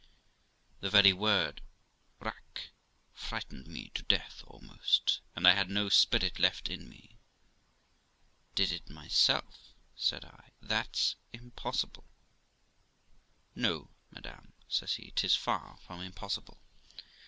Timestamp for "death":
4.01-4.43